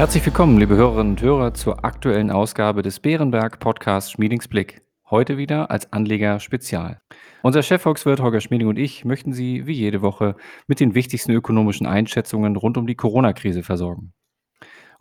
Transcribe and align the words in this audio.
Herzlich 0.00 0.24
willkommen, 0.24 0.56
liebe 0.56 0.76
Hörerinnen 0.76 1.10
und 1.10 1.20
Hörer, 1.20 1.52
zur 1.52 1.84
aktuellen 1.84 2.30
Ausgabe 2.30 2.80
des 2.80 3.00
Bärenberg 3.00 3.58
Podcast 3.58 4.12
Schmiedingsblick. 4.12 4.80
Heute 5.10 5.36
wieder 5.36 5.70
als 5.70 5.92
Anleger 5.92 6.40
Spezial. 6.40 7.02
Unser 7.42 7.62
Chefvolkswirt 7.62 8.18
Holger 8.22 8.40
Schmieding 8.40 8.68
und 8.68 8.78
ich 8.78 9.04
möchten 9.04 9.34
Sie 9.34 9.66
wie 9.66 9.74
jede 9.74 10.00
Woche 10.00 10.36
mit 10.66 10.80
den 10.80 10.94
wichtigsten 10.94 11.32
ökonomischen 11.32 11.86
Einschätzungen 11.86 12.56
rund 12.56 12.78
um 12.78 12.86
die 12.86 12.94
Corona-Krise 12.94 13.62
versorgen. 13.62 14.14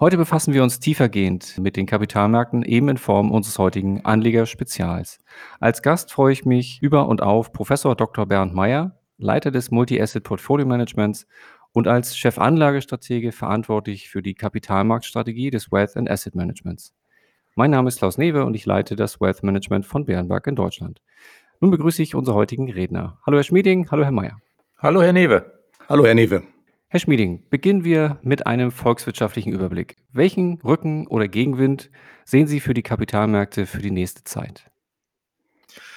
Heute 0.01 0.17
befassen 0.17 0.53
wir 0.53 0.63
uns 0.63 0.81
tiefergehend 0.81 1.57
mit 1.59 1.77
den 1.77 1.85
Kapitalmärkten 1.85 2.63
eben 2.63 2.89
in 2.89 2.97
Form 2.97 3.31
unseres 3.31 3.57
heutigen 3.57 4.03
Anleger-Spezials. 4.03 5.19
Als 5.61 5.81
Gast 5.81 6.11
freue 6.11 6.33
ich 6.33 6.43
mich 6.43 6.81
über 6.81 7.07
und 7.07 7.23
auf 7.23 7.53
Professor 7.53 7.95
Dr. 7.95 8.25
Bernd 8.25 8.53
Meyer, 8.53 8.99
Leiter 9.17 9.51
des 9.51 9.71
Multi-Asset 9.71 10.25
Portfolio 10.25 10.65
Managements 10.65 11.25
und 11.73 11.87
als 11.87 12.15
Chefanlagestratege 12.17 13.31
verantwortlich 13.31 14.09
für 14.09 14.21
die 14.21 14.33
Kapitalmarktstrategie 14.33 15.49
des 15.49 15.71
Wealth 15.71 15.95
and 15.97 16.09
Asset 16.09 16.35
Managements. 16.35 16.93
Mein 17.55 17.71
Name 17.71 17.87
ist 17.89 17.99
Klaus 17.99 18.17
Newe 18.17 18.45
und 18.45 18.53
ich 18.55 18.65
leite 18.65 18.95
das 18.95 19.19
Wealth 19.19 19.43
Management 19.43 19.85
von 19.85 20.05
Bärenberg 20.05 20.47
in 20.47 20.55
Deutschland. 20.55 21.01
Nun 21.59 21.71
begrüße 21.71 22.01
ich 22.01 22.15
unsere 22.15 22.35
heutigen 22.35 22.71
Redner. 22.71 23.19
Hallo 23.25 23.37
Herr 23.37 23.43
Schmieding, 23.43 23.89
hallo 23.91 24.03
Herr 24.03 24.11
Mayer. 24.11 24.39
Hallo 24.77 25.01
Herr 25.01 25.13
Newe. 25.13 25.59
Hallo 25.89 26.05
Herr 26.05 26.15
Newe. 26.15 26.43
Herr 26.87 26.99
Schmieding, 26.99 27.43
beginnen 27.49 27.83
wir 27.83 28.17
mit 28.23 28.47
einem 28.47 28.71
volkswirtschaftlichen 28.71 29.53
Überblick. 29.53 29.97
Welchen 30.11 30.59
Rücken- 30.61 31.05
oder 31.05 31.27
Gegenwind 31.27 31.91
sehen 32.25 32.47
Sie 32.47 32.59
für 32.59 32.73
die 32.73 32.81
Kapitalmärkte 32.81 33.65
für 33.65 33.81
die 33.81 33.91
nächste 33.91 34.23
Zeit? 34.23 34.71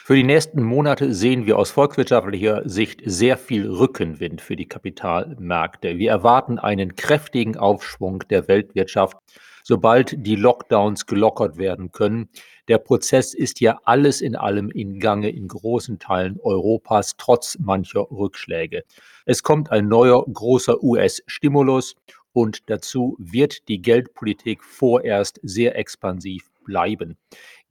Für 0.04 0.16
die 0.16 0.24
nächsten 0.24 0.64
Monate 0.64 1.14
sehen 1.14 1.46
wir 1.46 1.56
aus 1.56 1.70
volkswirtschaftlicher 1.70 2.68
Sicht 2.68 3.02
sehr 3.04 3.38
viel 3.38 3.70
Rückenwind 3.70 4.40
für 4.40 4.56
die 4.56 4.66
Kapitalmärkte. 4.66 5.96
Wir 5.96 6.10
erwarten 6.10 6.58
einen 6.58 6.96
kräftigen 6.96 7.56
Aufschwung 7.56 8.24
der 8.28 8.48
Weltwirtschaft, 8.48 9.16
sobald 9.62 10.26
die 10.26 10.34
Lockdowns 10.34 11.06
gelockert 11.06 11.56
werden 11.56 11.92
können. 11.92 12.30
Der 12.66 12.78
Prozess 12.78 13.32
ist 13.32 13.60
ja 13.60 13.78
alles 13.84 14.22
in 14.22 14.34
allem 14.34 14.70
in 14.70 14.98
Gange 14.98 15.30
in 15.30 15.46
großen 15.46 16.00
Teilen 16.00 16.40
Europas, 16.40 17.14
trotz 17.16 17.56
mancher 17.60 18.10
Rückschläge. 18.10 18.82
Es 19.24 19.44
kommt 19.44 19.70
ein 19.70 19.86
neuer 19.86 20.26
großer 20.26 20.82
US-Stimulus 20.82 21.94
und 22.32 22.68
dazu 22.68 23.16
wird 23.20 23.68
die 23.68 23.80
Geldpolitik 23.80 24.64
vorerst 24.64 25.38
sehr 25.44 25.78
expansiv 25.78 26.50
bleiben. 26.64 27.16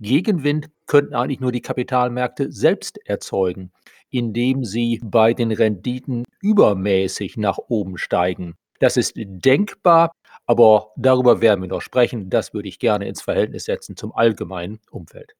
Gegenwind 0.02 0.70
könnten 0.88 1.14
eigentlich 1.14 1.40
nur 1.40 1.52
die 1.52 1.62
Kapitalmärkte 1.62 2.52
selbst 2.52 3.00
erzeugen, 3.08 3.72
indem 4.10 4.66
sie 4.66 5.00
bei 5.04 5.34
den 5.34 5.52
Renditen 5.52 6.26
übermäßig 6.42 7.38
nach 7.38 7.58
oben 7.58 7.98
steigen. 7.98 8.56
Das 8.80 8.98
ist 8.98 9.14
denkbar, 9.16 10.12
aber 10.48 10.90
darüber 10.98 11.40
werden 11.40 11.62
wir 11.62 11.70
noch 11.70 11.82
sprechen. 11.82 12.32
Das 12.32 12.52
würde 12.52 12.68
ich 12.68 12.80
gerne 12.80 13.08
ins 13.08 13.22
Verhältnis 13.22 13.66
setzen 13.66 13.96
zum 13.96 14.12
allgemeinen 14.14 14.80
Umfeld. 14.90 15.36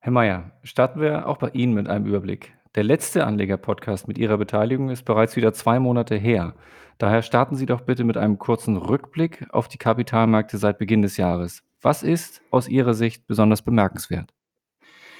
Herr 0.00 0.12
Mayer, 0.12 0.52
starten 0.62 1.00
wir 1.00 1.26
auch 1.26 1.38
bei 1.38 1.48
Ihnen 1.48 1.72
mit 1.72 1.88
einem 1.88 2.04
Überblick. 2.04 2.52
Der 2.74 2.84
letzte 2.84 3.24
Anleger-Podcast 3.24 4.06
mit 4.06 4.18
Ihrer 4.18 4.36
Beteiligung 4.36 4.90
ist 4.90 5.04
bereits 5.04 5.34
wieder 5.34 5.54
zwei 5.54 5.80
Monate 5.80 6.14
her. 6.14 6.54
Daher 6.98 7.22
starten 7.22 7.56
Sie 7.56 7.64
doch 7.64 7.80
bitte 7.80 8.04
mit 8.04 8.18
einem 8.18 8.38
kurzen 8.38 8.76
Rückblick 8.76 9.46
auf 9.50 9.66
die 9.66 9.78
Kapitalmärkte 9.78 10.58
seit 10.58 10.78
Beginn 10.78 11.00
des 11.00 11.16
Jahres. 11.16 11.62
Was 11.82 12.02
ist 12.02 12.42
aus 12.50 12.68
Ihrer 12.68 12.94
Sicht 12.94 13.26
besonders 13.26 13.62
bemerkenswert? 13.62 14.32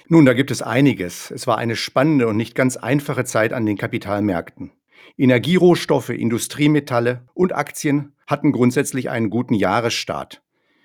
Nun, 0.08 0.24
da 0.24 0.34
gibt 0.34 0.50
es 0.50 0.62
einiges. 0.62 1.30
Es 1.30 1.46
war 1.46 1.58
eine 1.58 1.76
spannende 1.76 2.28
und 2.28 2.36
nicht 2.36 2.54
ganz 2.54 2.76
einfache 2.76 3.24
Zeit 3.24 3.52
an 3.52 3.66
den 3.66 3.76
Kapitalmärkten. 3.76 4.72
Energierohstoffe, 5.18 6.10
Industriemetalle 6.10 7.26
und 7.34 7.54
Aktien 7.54 8.12
hatten 8.26 8.52
grundsätzlich 8.52 9.10
einen 9.10 9.30
guten 9.30 9.54
Jahresstart. 9.54 10.42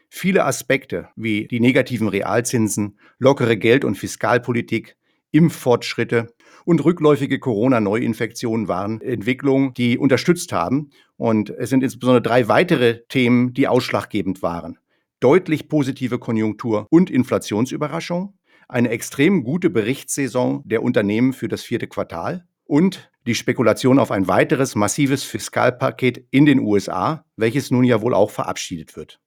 Viele 0.09 0.45
Aspekte 0.45 1.09
wie 1.15 1.47
die 1.47 1.59
negativen 1.59 2.07
Realzinsen, 2.07 2.99
lockere 3.17 3.57
Geld- 3.57 3.85
und 3.85 3.95
Fiskalpolitik, 3.95 4.97
Impffortschritte 5.31 6.33
und 6.65 6.83
rückläufige 6.83 7.39
Corona-Neuinfektionen 7.39 8.67
waren 8.67 9.01
Entwicklungen, 9.01 9.73
die 9.73 9.97
unterstützt 9.97 10.51
haben. 10.51 10.89
Und 11.15 11.49
es 11.49 11.69
sind 11.69 11.83
insbesondere 11.83 12.21
drei 12.21 12.47
weitere 12.47 13.03
Themen, 13.07 13.53
die 13.53 13.67
ausschlaggebend 13.67 14.41
waren. 14.41 14.77
Deutlich 15.21 15.69
positive 15.69 16.17
Konjunktur 16.17 16.87
und 16.89 17.11
Inflationsüberraschung, 17.11 18.33
eine 18.67 18.89
extrem 18.89 19.43
gute 19.43 19.69
Berichtssaison 19.69 20.63
der 20.65 20.81
Unternehmen 20.81 21.33
für 21.33 21.47
das 21.47 21.61
vierte 21.61 21.85
Quartal 21.85 22.47
und 22.63 23.11
die 23.27 23.35
Spekulation 23.35 23.99
auf 23.99 24.09
ein 24.09 24.27
weiteres 24.27 24.73
massives 24.73 25.23
Fiskalpaket 25.23 26.25
in 26.31 26.47
den 26.47 26.59
USA, 26.59 27.23
welches 27.35 27.69
nun 27.69 27.83
ja 27.83 28.01
wohl 28.01 28.15
auch 28.15 28.31
verabschiedet 28.31 28.95
wird. 28.95 29.19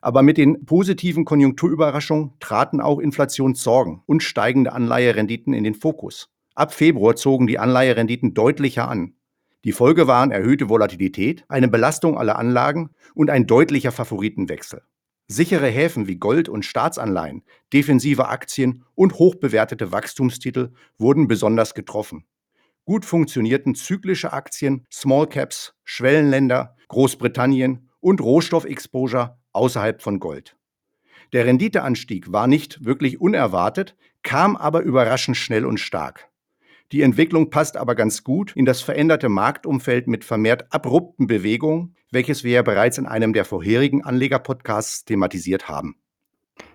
Aber 0.00 0.22
mit 0.22 0.38
den 0.38 0.64
positiven 0.64 1.26
Konjunkturüberraschungen 1.26 2.32
traten 2.40 2.80
auch 2.80 2.98
Inflationssorgen 2.98 4.00
und 4.06 4.22
steigende 4.22 4.72
Anleiherenditen 4.72 5.52
in 5.52 5.64
den 5.64 5.74
Fokus. 5.74 6.30
Ab 6.54 6.72
Februar 6.72 7.14
zogen 7.14 7.46
die 7.46 7.58
Anleiherenditen 7.58 8.32
deutlicher 8.32 8.88
an. 8.88 9.16
Die 9.64 9.72
Folge 9.72 10.06
waren 10.06 10.30
erhöhte 10.30 10.70
Volatilität, 10.70 11.44
eine 11.48 11.68
Belastung 11.68 12.16
aller 12.16 12.38
Anlagen 12.38 12.88
und 13.14 13.28
ein 13.28 13.46
deutlicher 13.46 13.92
Favoritenwechsel. 13.92 14.80
Sichere 15.26 15.68
Häfen 15.68 16.06
wie 16.06 16.16
Gold 16.16 16.50
und 16.50 16.66
Staatsanleihen, 16.66 17.44
defensive 17.72 18.28
Aktien 18.28 18.84
und 18.94 19.14
hochbewertete 19.14 19.90
Wachstumstitel 19.90 20.72
wurden 20.98 21.28
besonders 21.28 21.74
getroffen. 21.74 22.26
Gut 22.84 23.06
funktionierten 23.06 23.74
zyklische 23.74 24.34
Aktien, 24.34 24.86
Small 24.92 25.26
Caps, 25.26 25.74
Schwellenländer, 25.84 26.76
Großbritannien 26.88 27.88
und 28.00 28.20
Rohstoffexposure 28.20 29.38
außerhalb 29.52 30.02
von 30.02 30.20
Gold. 30.20 30.58
Der 31.32 31.46
Renditeanstieg 31.46 32.30
war 32.30 32.46
nicht 32.46 32.84
wirklich 32.84 33.18
unerwartet, 33.18 33.96
kam 34.22 34.56
aber 34.56 34.82
überraschend 34.82 35.38
schnell 35.38 35.64
und 35.64 35.80
stark. 35.80 36.28
Die 36.94 37.02
Entwicklung 37.02 37.50
passt 37.50 37.76
aber 37.76 37.96
ganz 37.96 38.22
gut 38.22 38.52
in 38.54 38.66
das 38.66 38.80
veränderte 38.80 39.28
Marktumfeld 39.28 40.06
mit 40.06 40.24
vermehrt 40.24 40.72
abrupten 40.72 41.26
Bewegungen, 41.26 41.96
welches 42.12 42.44
wir 42.44 42.52
ja 42.52 42.62
bereits 42.62 42.98
in 42.98 43.06
einem 43.06 43.32
der 43.32 43.44
vorherigen 43.44 44.04
Anleger-Podcasts 44.04 45.04
thematisiert 45.04 45.68
haben. 45.68 45.96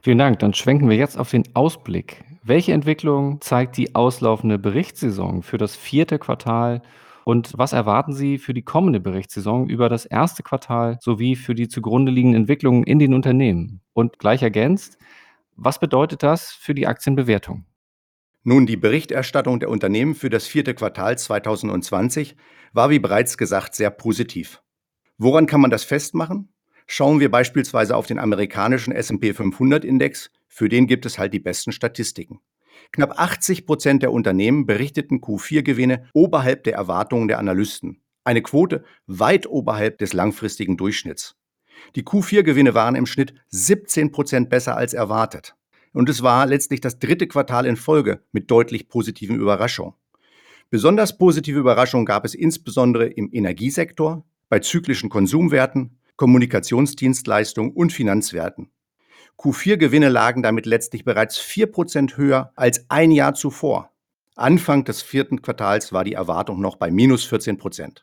Vielen 0.02 0.18
Dank. 0.18 0.40
Dann 0.40 0.54
schwenken 0.54 0.90
wir 0.90 0.98
jetzt 0.98 1.18
auf 1.18 1.32
den 1.32 1.46
Ausblick. 1.56 2.26
Welche 2.44 2.74
Entwicklung 2.74 3.40
zeigt 3.40 3.78
die 3.78 3.96
auslaufende 3.96 4.60
Berichtssaison 4.60 5.42
für 5.42 5.58
das 5.58 5.78
vierte 5.78 6.20
Quartal 6.20 6.82
und 7.24 7.54
was 7.56 7.72
erwarten 7.72 8.12
Sie 8.12 8.40
für 8.40 8.54
die 8.54 8.64
kommende 8.64 9.00
Berichtssaison 9.00 9.70
über 9.70 9.88
das 9.88 10.06
erste 10.06 10.44
Quartal 10.44 10.98
sowie 11.00 11.38
für 11.38 11.56
die 11.56 11.70
zugrunde 11.70 12.12
liegenden 12.12 12.42
Entwicklungen 12.42 12.84
in 12.84 13.00
den 13.00 13.14
Unternehmen? 13.14 13.80
Und 13.94 14.20
gleich 14.20 14.44
ergänzt, 14.44 14.98
was 15.56 15.80
bedeutet 15.80 16.24
das 16.24 16.52
für 16.52 16.74
die 16.74 16.88
Aktienbewertung? 16.88 17.64
Nun, 18.44 18.66
die 18.66 18.78
Berichterstattung 18.78 19.60
der 19.60 19.70
Unternehmen 19.70 20.16
für 20.16 20.30
das 20.30 20.48
vierte 20.48 20.74
Quartal 20.74 21.18
2020 21.18 22.38
war 22.72 22.90
wie 22.90 23.00
bereits 23.00 23.38
gesagt 23.38 23.76
sehr 23.76 23.90
positiv. 23.90 24.62
Woran 25.18 25.46
kann 25.46 25.60
man 25.60 25.72
das 25.72 25.84
festmachen? 25.84 26.54
Schauen 26.88 27.20
wir 27.20 27.30
beispielsweise 27.30 27.96
auf 27.96 28.08
den 28.08 28.18
amerikanischen 28.18 28.94
SP 28.96 29.34
500 29.34 29.84
Index, 29.84 30.32
für 30.48 30.70
den 30.70 30.88
gibt 30.88 31.06
es 31.06 31.20
halt 31.20 31.34
die 31.34 31.40
besten 31.40 31.72
Statistiken. 31.72 32.40
Knapp 32.92 33.20
80 33.20 33.66
Prozent 33.66 34.04
der 34.04 34.12
Unternehmen 34.12 34.66
berichteten 34.66 35.20
Q4-Gewinne 35.20 36.10
oberhalb 36.14 36.64
der 36.64 36.76
Erwartungen 36.76 37.28
der 37.28 37.40
Analysten. 37.40 38.02
Eine 38.24 38.42
Quote 38.42 38.84
weit 39.06 39.48
oberhalb 39.48 39.98
des 39.98 40.14
langfristigen 40.14 40.78
Durchschnitts. 40.78 41.36
Die 41.96 42.04
Q4-Gewinne 42.04 42.74
waren 42.74 42.96
im 42.96 43.06
Schnitt 43.06 43.34
17 43.50 44.12
Prozent 44.12 44.50
besser 44.50 44.76
als 44.76 44.94
erwartet. 44.94 45.56
Und 45.94 46.10
es 46.10 46.22
war 46.22 46.46
letztlich 46.46 46.82
das 46.82 47.00
dritte 47.00 47.28
Quartal 47.28 47.66
in 47.66 47.76
Folge 47.76 48.22
mit 48.32 48.52
deutlich 48.52 48.88
positiven 48.90 49.36
Überraschungen. 49.36 49.94
Besonders 50.70 51.18
positive 51.18 51.60
Überraschungen 51.60 52.06
gab 52.06 52.26
es 52.26 52.36
insbesondere 52.36 53.08
im 53.08 53.30
Energiesektor, 53.32 54.24
bei 54.50 54.60
zyklischen 54.60 55.10
Konsumwerten, 55.10 55.98
Kommunikationsdienstleistungen 56.16 57.72
und 57.72 57.92
Finanzwerten. 57.92 58.70
Q4-Gewinne 59.38 60.10
lagen 60.10 60.44
damit 60.44 60.66
letztlich 60.66 61.06
bereits 61.06 61.40
4% 61.40 62.18
höher 62.18 62.52
als 62.56 62.86
ein 62.90 63.12
Jahr 63.12 63.34
zuvor. 63.34 63.92
Anfang 64.36 64.84
des 64.84 65.02
vierten 65.02 65.42
Quartals 65.42 65.94
war 65.94 66.04
die 66.04 66.14
Erwartung 66.14 66.62
noch 66.62 66.76
bei 66.76 66.92
minus 66.92 67.26
14% 67.32 68.02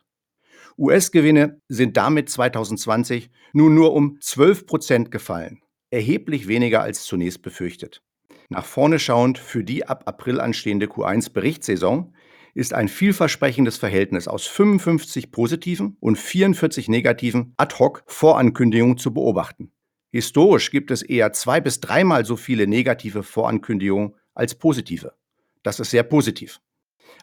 US-Gewinne 0.77 1.59
sind 1.67 1.97
damit 1.97 2.29
2020 2.29 3.31
nun 3.53 3.73
nur 3.73 3.93
um 3.93 4.19
12% 4.21 5.09
gefallen 5.09 5.61
erheblich 5.89 6.47
weniger 6.47 6.81
als 6.81 7.03
zunächst 7.03 7.41
befürchtet. 7.41 8.03
Nach 8.49 8.65
vorne 8.65 8.99
schauend 8.99 9.37
für 9.37 9.63
die 9.63 9.85
ab 9.85 10.03
April 10.05 10.39
anstehende 10.39 10.87
Q1-Berichtssaison 10.87 12.13
ist 12.53 12.73
ein 12.73 12.87
vielversprechendes 12.87 13.77
Verhältnis 13.77 14.27
aus 14.27 14.47
55 14.47 15.31
positiven 15.31 15.97
und 15.99 16.17
44 16.17 16.87
negativen 16.87 17.53
Ad-Hoc-Vorankündigungen 17.57 18.97
zu 18.97 19.13
beobachten. 19.13 19.71
Historisch 20.11 20.71
gibt 20.71 20.89
es 20.89 21.01
eher 21.01 21.33
zwei 21.33 21.61
bis 21.61 21.81
dreimal 21.81 22.25
so 22.25 22.35
viele 22.35 22.65
negative 22.65 23.21
Vorankündigungen 23.21 24.15
als 24.33 24.55
positive. 24.55 25.13
Das 25.61 25.79
ist 25.79 25.91
sehr 25.91 26.03
positiv. 26.03 26.61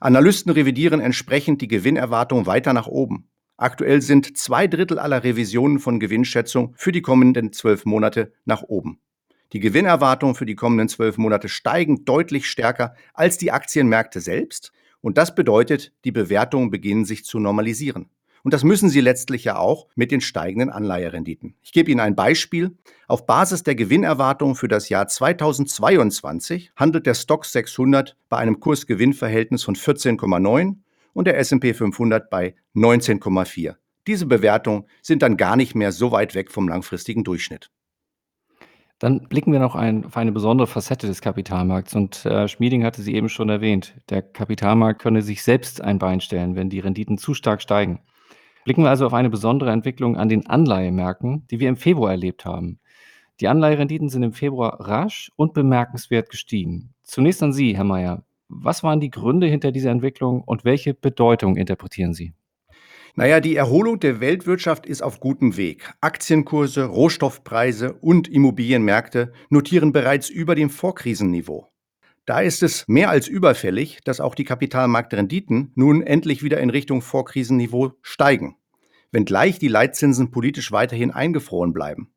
Analysten 0.01 0.53
revidieren 0.53 1.01
entsprechend 1.01 1.63
die 1.63 1.69
Gewinnerwartung 1.69 2.47
weiter 2.47 2.73
nach 2.73 2.87
oben. 2.87 3.29
Aktuell 3.57 4.03
sind 4.03 4.37
zwei 4.37 4.67
Drittel 4.67 4.99
aller 4.99 5.23
Revisionen 5.23 5.79
von 5.79 6.01
Gewinnschätzung 6.01 6.75
für 6.77 6.91
die 6.91 7.03
kommenden 7.03 7.53
zwölf 7.53 7.85
Monate 7.85 8.33
nach 8.45 8.63
oben. 8.63 8.99
Die 9.53 9.61
Gewinnerwartungen 9.61 10.35
für 10.35 10.47
die 10.47 10.57
kommenden 10.57 10.89
zwölf 10.89 11.19
Monate 11.19 11.49
steigen 11.49 12.05
deutlich 12.05 12.49
stärker 12.49 12.95
als 13.13 13.39
die 13.39 13.53
Aktienmärkte 13.53 14.21
selbst. 14.21 14.73
Und 15.01 15.19
das 15.19 15.37
bedeutet, 15.37 15.93
die 16.05 16.11
Bewertungen 16.11 16.71
beginnen 16.71 17.05
sich 17.05 17.25
zu 17.25 17.39
normalisieren. 17.39 18.11
Und 18.43 18.53
das 18.53 18.65
müssen 18.65 18.91
sie 18.91 19.01
letztlich 19.01 19.45
ja 19.45 19.57
auch 19.57 19.87
mit 19.95 20.11
den 20.11 20.21
steigenden 20.21 20.71
Anleiherenditen. 20.71 21.55
Ich 21.63 21.73
gebe 21.73 21.91
Ihnen 21.91 22.01
ein 22.01 22.15
Beispiel. 22.17 22.77
Auf 23.07 23.25
Basis 23.25 23.63
der 23.63 23.75
Gewinnerwartung 23.75 24.55
für 24.55 24.69
das 24.69 24.91
Jahr 24.91 25.07
2022 25.07 26.73
handelt 26.77 27.07
der 27.07 27.15
Stock 27.15 27.47
600 27.47 28.17
bei 28.29 28.37
einem 28.37 28.61
Kursgewinnverhältnis 28.61 29.63
von 29.63 29.77
14,9 29.77 30.77
und 31.15 31.27
der 31.27 31.39
S&P 31.39 31.73
500 31.73 32.29
bei 32.29 32.55
19,4. 32.75 33.77
Diese 34.07 34.27
Bewertungen 34.27 34.85
sind 35.01 35.23
dann 35.23 35.39
gar 35.39 35.57
nicht 35.57 35.75
mehr 35.75 35.93
so 35.93 36.13
weit 36.13 36.35
weg 36.35 36.51
vom 36.51 36.69
langfristigen 36.69 37.25
Durchschnitt. 37.25 37.71
Dann 38.99 39.29
blicken 39.29 39.53
wir 39.53 39.59
noch 39.59 39.75
ein, 39.75 40.05
auf 40.05 40.17
eine 40.17 40.33
besondere 40.33 40.67
Facette 40.67 41.07
des 41.07 41.21
Kapitalmarkts. 41.21 41.95
Und 41.95 42.25
äh, 42.27 42.49
Schmieding 42.49 42.85
hatte 42.85 43.03
sie 43.03 43.15
eben 43.15 43.29
schon 43.29 43.49
erwähnt. 43.49 43.95
Der 44.09 44.23
Kapitalmarkt 44.23 45.01
könne 45.01 45.23
sich 45.23 45.43
selbst 45.43 45.81
ein 45.81 45.99
Bein 45.99 46.21
stellen, 46.21 46.55
wenn 46.55 46.71
die 46.71 46.81
Renditen 46.81 47.19
zu 47.19 47.35
stark 47.35 47.61
steigen. 47.61 48.01
Blicken 48.65 48.83
wir 48.83 48.91
also 48.91 49.07
auf 49.07 49.15
eine 49.15 49.31
besondere 49.31 49.73
Entwicklung 49.73 50.17
an 50.17 50.29
den 50.29 50.47
Anleihemärkten, 50.47 51.47
die 51.51 51.61
wir 51.61 51.69
im 51.69 51.77
Februar 51.77 52.13
erlebt 52.13 52.45
haben. 52.45 52.79
Die 53.41 53.49
Anleiherenditen 53.49 54.09
sind 54.09 54.23
im 54.23 54.33
Februar 54.33 54.81
rasch 54.81 55.33
und 55.37 55.55
bemerkenswert 55.55 56.31
gestiegen. 56.31 56.95
Zunächst 57.03 57.43
an 57.43 57.53
Sie, 57.53 57.77
Herr 57.77 57.85
Mayer. 57.85 58.25
Was 58.49 58.83
waren 58.83 59.01
die 59.01 59.11
Gründe 59.11 59.47
hinter 59.47 59.73
dieser 59.73 59.91
Entwicklung 59.91 60.43
und 60.43 60.65
welche 60.65 60.95
Bedeutung 60.95 61.57
interpretieren 61.57 62.15
Sie? 62.15 62.35
Naja, 63.17 63.39
die 63.39 63.55
Erholung 63.55 64.01
der 64.01 64.21
Weltwirtschaft 64.21 64.87
ist 64.87 65.03
auf 65.03 65.21
gutem 65.21 65.57
Weg. 65.57 65.93
Aktienkurse, 66.01 66.85
Rohstoffpreise 66.85 67.93
und 67.93 68.27
Immobilienmärkte 68.27 69.33
notieren 69.51 69.93
bereits 69.93 70.29
über 70.29 70.57
dem 70.57 70.69
Vorkrisenniveau. 70.69 71.71
Da 72.27 72.41
ist 72.41 72.63
es 72.63 72.89
mehr 72.89 73.11
als 73.11 73.29
überfällig, 73.29 74.01
dass 74.05 74.21
auch 74.21 74.35
die 74.35 74.45
Kapitalmarktrenditen 74.45 75.73
nun 75.75 76.03
endlich 76.03 76.43
wieder 76.43 76.59
in 76.59 76.71
Richtung 76.71 77.03
Vorkrisenniveau 77.03 77.93
steigen, 78.03 78.57
wenngleich 79.13 79.59
die 79.59 79.69
Leitzinsen 79.69 80.31
politisch 80.31 80.73
weiterhin 80.73 81.11
eingefroren 81.11 81.73
bleiben. 81.73 82.11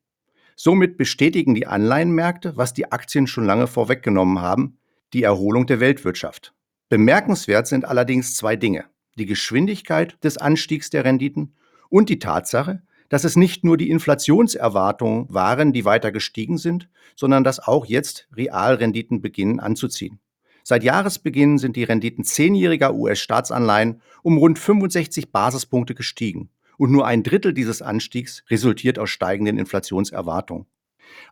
Somit 0.56 0.96
bestätigen 0.96 1.54
die 1.54 1.68
Anleihenmärkte, 1.68 2.56
was 2.56 2.72
die 2.74 2.90
Aktien 2.90 3.28
schon 3.28 3.44
lange 3.44 3.68
vorweggenommen 3.68 4.40
haben, 4.40 4.78
die 5.12 5.22
Erholung 5.22 5.66
der 5.66 5.80
Weltwirtschaft. 5.80 6.54
Bemerkenswert 6.88 7.66
sind 7.66 7.84
allerdings 7.84 8.34
zwei 8.34 8.56
Dinge 8.56 8.84
die 9.18 9.26
Geschwindigkeit 9.26 10.16
des 10.24 10.38
Anstiegs 10.38 10.90
der 10.90 11.04
Renditen 11.04 11.54
und 11.90 12.08
die 12.08 12.18
Tatsache, 12.18 12.82
dass 13.08 13.24
es 13.24 13.36
nicht 13.36 13.64
nur 13.64 13.76
die 13.76 13.90
Inflationserwartungen 13.90 15.26
waren, 15.28 15.72
die 15.72 15.84
weiter 15.84 16.12
gestiegen 16.12 16.58
sind, 16.58 16.88
sondern 17.16 17.44
dass 17.44 17.58
auch 17.58 17.86
jetzt 17.86 18.28
Realrenditen 18.36 19.20
beginnen 19.20 19.60
anzuziehen. 19.60 20.20
Seit 20.62 20.84
Jahresbeginn 20.84 21.56
sind 21.56 21.76
die 21.76 21.84
Renditen 21.84 22.24
zehnjähriger 22.24 22.94
US-Staatsanleihen 22.94 24.02
um 24.22 24.36
rund 24.36 24.58
65 24.58 25.32
Basispunkte 25.32 25.94
gestiegen. 25.94 26.50
Und 26.76 26.92
nur 26.92 27.06
ein 27.06 27.22
Drittel 27.22 27.54
dieses 27.54 27.80
Anstiegs 27.82 28.44
resultiert 28.50 28.98
aus 28.98 29.10
steigenden 29.10 29.58
Inflationserwartungen. 29.58 30.66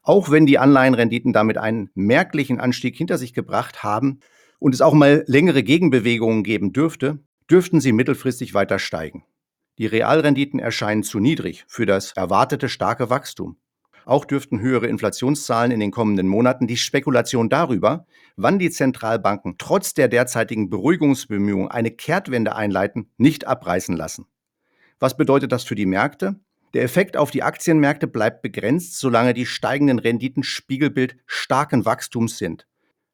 Auch 0.02 0.30
wenn 0.30 0.46
die 0.46 0.58
Anleihenrenditen 0.58 1.32
damit 1.32 1.58
einen 1.58 1.90
merklichen 1.94 2.60
Anstieg 2.60 2.96
hinter 2.96 3.18
sich 3.18 3.34
gebracht 3.34 3.82
haben 3.82 4.20
und 4.58 4.74
es 4.74 4.80
auch 4.80 4.94
mal 4.94 5.24
längere 5.26 5.62
Gegenbewegungen 5.62 6.42
geben 6.42 6.72
dürfte, 6.72 7.18
dürften 7.50 7.80
sie 7.80 7.92
mittelfristig 7.92 8.54
weiter 8.54 8.78
steigen. 8.78 9.24
Die 9.78 9.86
Realrenditen 9.86 10.58
erscheinen 10.58 11.02
zu 11.02 11.20
niedrig 11.20 11.64
für 11.68 11.86
das 11.86 12.12
erwartete 12.12 12.68
starke 12.68 13.10
Wachstum. 13.10 13.58
Auch 14.06 14.24
dürften 14.24 14.60
höhere 14.60 14.86
Inflationszahlen 14.86 15.72
in 15.72 15.80
den 15.80 15.90
kommenden 15.90 16.28
Monaten 16.28 16.68
die 16.68 16.76
Spekulation 16.76 17.48
darüber, 17.48 18.06
wann 18.36 18.60
die 18.60 18.70
Zentralbanken 18.70 19.56
trotz 19.58 19.94
der 19.94 20.06
derzeitigen 20.08 20.70
Beruhigungsbemühungen 20.70 21.68
eine 21.68 21.90
Kehrtwende 21.90 22.54
einleiten, 22.54 23.10
nicht 23.16 23.46
abreißen 23.46 23.96
lassen. 23.96 24.26
Was 25.00 25.16
bedeutet 25.16 25.52
das 25.52 25.64
für 25.64 25.74
die 25.74 25.86
Märkte? 25.86 26.40
Der 26.76 26.84
Effekt 26.84 27.16
auf 27.16 27.30
die 27.30 27.42
Aktienmärkte 27.42 28.06
bleibt 28.06 28.42
begrenzt, 28.42 28.98
solange 28.98 29.32
die 29.32 29.46
steigenden 29.46 29.98
Renditen 29.98 30.42
Spiegelbild 30.42 31.16
starken 31.24 31.86
Wachstums 31.86 32.36
sind. 32.36 32.66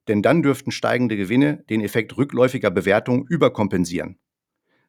Denn 0.08 0.20
dann 0.20 0.42
dürften 0.42 0.72
steigende 0.72 1.16
Gewinne 1.16 1.62
den 1.70 1.80
Effekt 1.80 2.16
rückläufiger 2.16 2.72
Bewertungen 2.72 3.24
überkompensieren. 3.24 4.18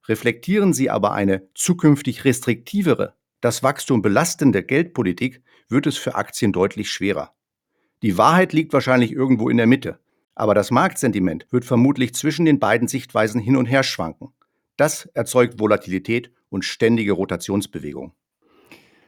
Reflektieren 0.07 0.73
Sie 0.73 0.89
aber 0.89 1.13
eine 1.13 1.47
zukünftig 1.53 2.25
restriktivere, 2.25 3.13
das 3.41 3.61
Wachstum 3.61 4.01
belastende 4.01 4.63
Geldpolitik, 4.63 5.43
wird 5.69 5.85
es 5.85 5.97
für 5.97 6.15
Aktien 6.15 6.51
deutlich 6.51 6.89
schwerer. 6.89 7.35
Die 8.01 8.17
Wahrheit 8.17 8.53
liegt 8.53 8.73
wahrscheinlich 8.73 9.11
irgendwo 9.11 9.49
in 9.49 9.57
der 9.57 9.67
Mitte, 9.67 9.99
aber 10.33 10.55
das 10.55 10.71
Marktsentiment 10.71 11.45
wird 11.51 11.63
vermutlich 11.63 12.15
zwischen 12.15 12.45
den 12.45 12.57
beiden 12.57 12.87
Sichtweisen 12.87 13.39
hin 13.39 13.55
und 13.55 13.67
her 13.67 13.83
schwanken. 13.83 14.33
Das 14.77 15.05
erzeugt 15.13 15.59
Volatilität 15.59 16.31
und 16.49 16.65
ständige 16.65 17.11
Rotationsbewegung. 17.11 18.15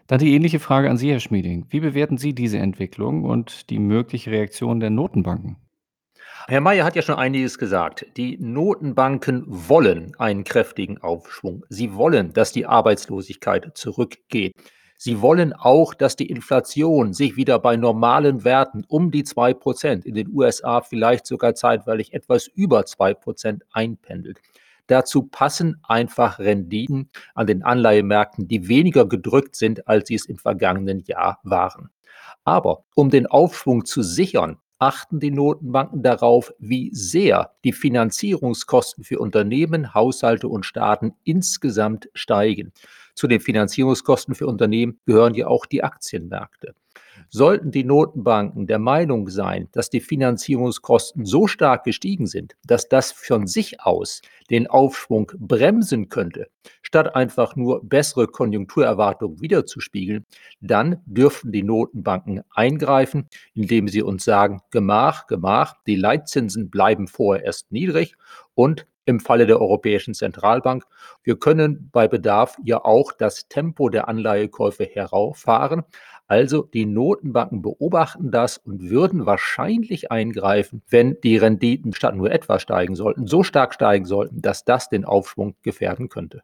Dann 0.08 0.20
die 0.20 0.36
ähnliche 0.36 0.60
Frage 0.60 0.90
an 0.90 0.98
Sie, 0.98 1.12
Herr 1.12 1.20
Schmieding. 1.20 1.66
Wie 1.70 1.80
bewerten 1.80 2.18
Sie 2.18 2.34
diese 2.34 2.60
Entwicklung 2.60 3.24
und 3.24 3.70
die 3.72 3.80
mögliche 3.80 4.30
Reaktion 4.30 4.80
der 4.80 4.92
Notenbanken? 4.92 5.58
Herr 6.48 6.62
Mayer 6.62 6.86
hat 6.86 6.96
ja 6.96 7.02
schon 7.02 7.16
einiges 7.16 7.58
gesagt. 7.58 8.06
Die 8.18 8.38
Notenbanken 8.38 9.46
wollen 9.48 10.14
einen 10.20 10.44
kräftigen 10.44 11.00
Aufschwung. 11.00 11.66
Sie 11.70 11.96
wollen, 11.96 12.34
dass 12.34 12.52
die 12.52 12.68
Arbeitslosigkeit 12.68 13.76
zurückgeht. 13.76 14.54
Sie 14.98 15.22
wollen 15.22 15.54
auch, 15.54 15.94
dass 15.94 16.16
die 16.16 16.30
Inflation 16.30 17.14
sich 17.14 17.36
wieder 17.36 17.60
bei 17.60 17.76
normalen 17.76 18.44
Werten 18.44 18.84
um 18.88 19.12
die 19.12 19.24
2%, 19.24 20.06
in 20.06 20.16
den 20.16 20.34
USA 20.34 20.82
vielleicht 20.82 21.26
sogar 21.26 21.54
zeitweilig 21.56 22.14
etwas 22.14 22.48
über 22.48 22.82
2% 22.82 23.62
einpendelt. 23.72 24.40
Dazu 24.88 25.24
passen 25.24 25.82
einfach 25.84 26.40
Renditen 26.40 27.10
an 27.34 27.48
den 27.48 27.64
Anleihemärkten, 27.64 28.48
die 28.48 28.68
weniger 28.68 29.08
gedrückt 29.08 29.56
sind, 29.56 29.88
als 29.88 30.08
sie 30.08 30.16
es 30.16 30.26
im 30.26 30.38
vergangenen 30.38 31.00
Jahr 31.00 31.40
waren. 31.44 31.90
Aber 32.44 32.84
um 32.94 33.10
den 33.10 33.26
Aufschwung 33.26 33.86
zu 33.86 34.04
sichern, 34.04 34.58
achten 34.78 35.20
die 35.20 35.32
Notenbanken 35.32 36.04
darauf, 36.04 36.54
wie 36.60 36.90
sehr 36.94 37.52
die 37.64 37.72
Finanzierungskosten 37.72 39.04
für 39.04 39.20
Unternehmen, 39.20 39.94
Haushalte 39.94 40.48
und 40.48 40.66
Staaten 40.66 41.14
insgesamt 41.24 42.10
steigen. 42.14 42.72
Zu 43.16 43.28
den 43.28 43.40
Finanzierungskosten 43.40 44.36
für 44.36 44.46
Unternehmen 44.46 45.00
gehören 45.06 45.34
ja 45.34 45.48
auch 45.48 45.66
die 45.66 45.84
Aktienmärkte. 45.84 46.76
Sollten 47.30 47.72
die 47.72 47.84
Notenbanken 47.84 48.68
der 48.68 48.78
Meinung 48.80 49.30
sein, 49.30 49.70
dass 49.72 49.90
die 49.90 50.02
Finanzierungskosten 50.02 51.26
so 51.26 51.48
stark 51.48 51.86
gestiegen 51.86 52.28
sind, 52.28 52.56
dass 52.66 52.88
das 52.90 53.12
von 53.12 53.48
sich 53.48 53.82
aus 53.82 54.22
den 54.50 54.68
Aufschwung 54.68 55.32
bremsen 55.38 56.10
könnte, 56.10 56.48
statt 56.82 57.16
einfach 57.16 57.56
nur 57.56 57.84
bessere 57.84 58.28
Konjunkturerwartungen 58.28 59.42
wiederzuspiegeln, 59.42 60.26
dann 60.62 61.02
dürften 61.06 61.52
die 61.52 61.64
Notenbanken 61.64 62.44
eingreifen, 62.52 63.28
indem 63.54 63.88
sie 63.88 64.04
uns 64.04 64.24
sagen, 64.24 64.62
Gemach, 64.72 65.28
Gemach, 65.28 65.76
die 65.88 65.96
Leitzinsen 65.96 66.70
bleiben 66.70 67.08
vorerst 67.08 67.72
niedrig 67.72 68.16
und 68.54 68.86
im 69.06 69.20
Falle 69.20 69.46
der 69.46 69.62
Europäischen 69.62 70.14
Zentralbank. 70.14 70.84
Wir 71.24 71.38
können 71.38 71.90
bei 71.92 72.08
Bedarf 72.08 72.58
ja 72.64 72.84
auch 72.84 73.12
das 73.12 73.48
Tempo 73.48 73.90
der 73.90 74.08
Anleihekäufe 74.08 74.86
herauffahren, 74.86 75.84
also 76.28 76.64
die 76.64 76.88
Notenbanken 76.88 77.62
beobachten 77.62 78.32
das 78.32 78.58
und 78.58 78.90
würden 78.90 79.28
wahrscheinlich 79.28 80.12
eingreifen, 80.12 80.82
wenn 80.90 81.18
die 81.22 81.38
Renditen 81.38 81.94
statt 81.94 82.16
nur 82.16 82.32
etwas 82.32 82.64
steigen 82.64 82.96
sollten, 82.96 83.28
so 83.28 83.44
stark 83.44 83.76
steigen 83.76 84.06
sollten, 84.06 84.42
dass 84.42 84.66
das 84.66 84.90
den 84.90 85.06
Aufschwung 85.06 85.56
gefährden 85.62 86.10
könnte. 86.10 86.42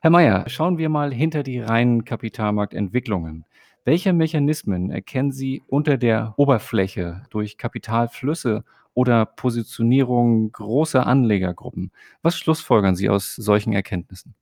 Herr 0.00 0.10
Mayer, 0.10 0.44
schauen 0.48 0.78
wir 0.78 0.88
mal 0.88 1.12
hinter 1.12 1.44
die 1.44 1.60
reinen 1.60 2.04
Kapitalmarktentwicklungen. 2.04 3.44
Welche 3.84 4.12
Mechanismen 4.12 4.90
erkennen 4.90 5.32
Sie 5.32 5.62
unter 5.68 5.96
der 5.96 6.34
Oberfläche 6.36 7.22
durch 7.30 7.56
Kapitalflüsse 7.56 8.64
oder 8.98 9.26
Positionierung 9.26 10.50
großer 10.50 11.06
Anlegergruppen? 11.06 11.92
Was 12.20 12.36
schlussfolgern 12.36 12.96
Sie 12.96 13.08
aus 13.08 13.36
solchen 13.36 13.72
Erkenntnissen? 13.72 14.34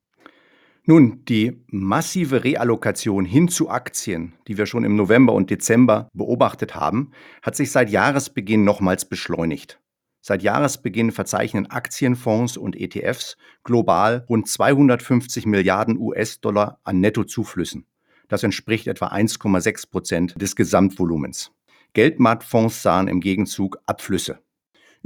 Nun, 0.84 1.26
die 1.26 1.62
massive 1.66 2.42
Reallokation 2.42 3.26
hin 3.26 3.48
zu 3.48 3.68
Aktien, 3.68 4.32
die 4.48 4.56
wir 4.56 4.64
schon 4.64 4.84
im 4.84 4.96
November 4.96 5.34
und 5.34 5.50
Dezember 5.50 6.08
beobachtet 6.14 6.74
haben, 6.74 7.10
hat 7.42 7.54
sich 7.54 7.70
seit 7.70 7.90
Jahresbeginn 7.90 8.64
nochmals 8.64 9.04
beschleunigt. 9.04 9.78
Seit 10.22 10.42
Jahresbeginn 10.42 11.12
verzeichnen 11.12 11.66
Aktienfonds 11.66 12.56
und 12.56 12.76
ETFs 12.76 13.36
global 13.62 14.24
rund 14.26 14.48
250 14.48 15.44
Milliarden 15.44 15.98
US-Dollar 15.98 16.80
an 16.82 17.00
Nettozuflüssen. 17.00 17.84
Das 18.28 18.42
entspricht 18.42 18.86
etwa 18.86 19.08
1,6 19.08 19.90
Prozent 19.90 20.40
des 20.40 20.56
Gesamtvolumens. 20.56 21.52
Geldmarktfonds 21.92 22.82
sahen 22.82 23.08
im 23.08 23.20
Gegenzug 23.20 23.78
Abflüsse. 23.86 24.38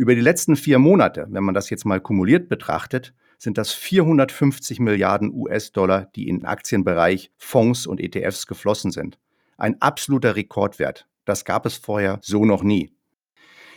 Über 0.01 0.15
die 0.15 0.23
letzten 0.23 0.57
vier 0.57 0.79
Monate, 0.79 1.27
wenn 1.29 1.45
man 1.45 1.55
das 1.55 1.69
jetzt 1.69 1.85
mal 1.85 2.01
kumuliert 2.01 2.49
betrachtet, 2.49 3.13
sind 3.37 3.59
das 3.59 3.75
450 3.75 4.81
Milliarden 4.81 5.31
US-Dollar, 5.31 6.07
die 6.17 6.27
in 6.27 6.39
den 6.39 6.47
Aktienbereich, 6.47 7.31
Fonds 7.37 7.87
und 7.87 8.01
ETFs 8.01 8.47
geflossen 8.47 8.93
sind. 8.93 9.19
Ein 9.59 9.79
absoluter 9.83 10.37
Rekordwert. 10.37 11.07
Das 11.27 11.45
gab 11.45 11.67
es 11.67 11.77
vorher 11.77 12.19
so 12.23 12.47
noch 12.47 12.63
nie. 12.63 12.95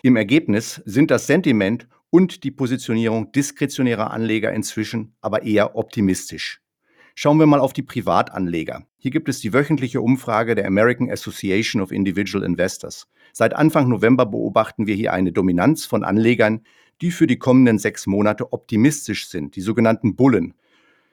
Im 0.01 0.15
Ergebnis 0.15 0.81
sind 0.85 1.11
das 1.11 1.27
Sentiment 1.27 1.89
und 2.09 2.45
die 2.45 2.51
Positionierung 2.51 3.33
diskretionärer 3.33 4.11
Anleger 4.11 4.53
inzwischen 4.53 5.17
aber 5.19 5.43
eher 5.43 5.75
optimistisch. 5.75 6.62
Schauen 7.15 7.37
wir 7.37 7.45
mal 7.45 7.59
auf 7.59 7.73
die 7.73 7.83
Privatanleger. 7.83 8.87
Hier 8.97 9.11
gibt 9.11 9.29
es 9.29 9.39
die 9.39 9.53
wöchentliche 9.53 10.01
Umfrage 10.01 10.55
der 10.55 10.65
American 10.65 11.11
Association 11.11 11.79
of 11.79 11.91
Individual 11.91 12.43
Investors. 12.43 13.07
Seit 13.33 13.55
Anfang 13.55 13.87
November 13.87 14.25
beobachten 14.25 14.87
wir 14.87 14.95
hier 14.95 15.13
eine 15.13 15.31
Dominanz 15.31 15.85
von 15.85 16.03
Anlegern, 16.03 16.61
die 17.01 17.11
für 17.11 17.27
die 17.27 17.37
kommenden 17.37 17.77
sechs 17.77 18.07
Monate 18.07 18.51
optimistisch 18.51 19.27
sind, 19.27 19.55
die 19.55 19.61
sogenannten 19.61 20.15
Bullen. 20.15 20.55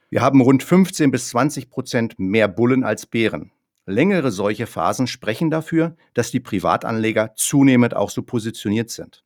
Wir 0.08 0.22
haben 0.22 0.40
rund 0.40 0.62
15 0.62 1.10
bis 1.10 1.28
20 1.28 1.68
Prozent 1.68 2.18
mehr 2.18 2.48
Bullen 2.48 2.82
als 2.82 3.04
Bären. 3.06 3.52
Längere 3.84 4.30
solche 4.30 4.66
Phasen 4.66 5.06
sprechen 5.06 5.50
dafür, 5.50 5.96
dass 6.14 6.30
die 6.30 6.40
Privatanleger 6.40 7.34
zunehmend 7.36 7.94
auch 7.94 8.10
so 8.10 8.22
positioniert 8.22 8.90
sind. 8.90 9.22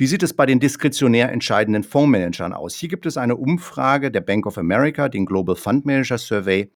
Wie 0.00 0.06
sieht 0.06 0.22
es 0.22 0.32
bei 0.32 0.46
den 0.46 0.60
diskretionär 0.60 1.30
entscheidenden 1.30 1.82
Fondsmanagern 1.82 2.54
aus? 2.54 2.74
Hier 2.74 2.88
gibt 2.88 3.04
es 3.04 3.18
eine 3.18 3.36
Umfrage 3.36 4.10
der 4.10 4.22
Bank 4.22 4.46
of 4.46 4.56
America, 4.56 5.10
den 5.10 5.26
Global 5.26 5.56
Fund 5.56 5.84
Manager 5.84 6.16
Survey. 6.16 6.70